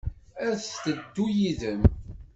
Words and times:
Ad 0.47 0.53
d-teddu 0.61 1.25
yid-m? 1.37 1.81